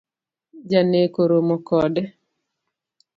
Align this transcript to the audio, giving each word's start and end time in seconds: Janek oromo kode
Janek 0.69 1.13
oromo 1.23 1.55
kode 1.67 2.03